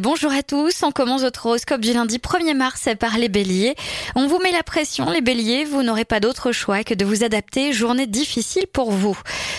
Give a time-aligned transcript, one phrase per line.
[0.00, 3.74] Bonjour à tous, on commence votre horoscope du lundi 1er mars par les béliers.
[4.14, 7.22] On vous met la pression, les béliers, vous n'aurez pas d'autre choix que de vous
[7.22, 9.18] adapter, journée difficile pour vous.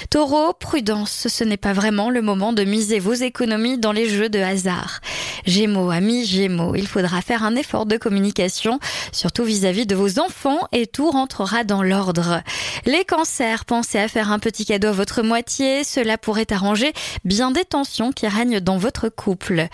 [0.10, 4.30] Taureau, prudence, ce n'est pas vraiment le moment de miser vos économies dans les jeux
[4.30, 5.02] de hasard.
[5.46, 8.80] Gémeaux, amis Gémeaux, il faudra faire un effort de communication,
[9.12, 12.42] surtout vis-à-vis de vos enfants et tout rentrera dans l'ordre.
[12.86, 16.94] Les cancers, pensez à faire un petit cadeau à votre moitié, cela pourrait arranger
[17.26, 19.68] bien des tensions qui règnent dans votre couple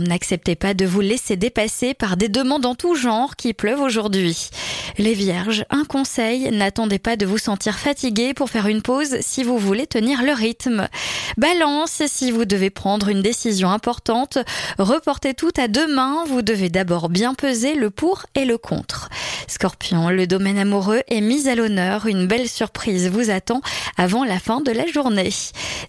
[0.00, 4.50] n'acceptez pas de vous laisser dépasser par des demandes en tout genre qui pleuvent aujourd'hui.
[4.98, 9.42] Les vierges, un conseil, n'attendez pas de vous sentir fatigué pour faire une pause si
[9.42, 10.88] vous voulez tenir le rythme.
[11.38, 14.38] Balance, si vous devez prendre une décision importante,
[14.82, 19.08] reportez tout à demain, vous devez d'abord bien peser le pour et le contre.
[19.48, 23.60] Scorpion, le domaine amoureux est mis à l'honneur, une belle surprise vous attend
[23.96, 25.30] avant la fin de la journée.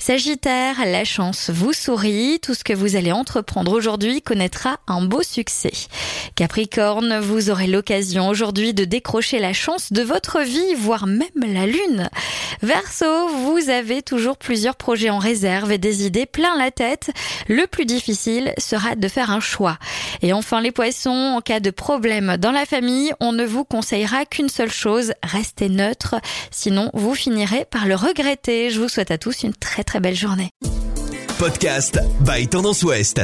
[0.06, 5.24] Sagittaire, la chance vous sourit, tout ce que vous allez entreprendre aujourd'hui connaîtra un beau
[5.24, 5.72] succès.
[6.36, 11.66] Capricorne, vous aurez l'occasion aujourd'hui de décrocher la chance de votre vie, voire même la
[11.66, 12.10] lune.
[12.62, 17.12] Verseau, vous avez toujours plusieurs projets en réserve et des idées plein la tête.
[17.48, 19.78] Le plus difficile sera de faire un choix.
[20.22, 24.26] Et enfin les poissons, en cas de problème dans la famille, on ne vous conseillera
[24.26, 26.16] qu'une seule chose, restez neutre,
[26.52, 28.70] sinon vous finirez par le regretter.
[28.70, 30.50] Je vous souhaite à tous une très très belle journée.
[31.38, 33.22] Podcast by Tendance Ouest.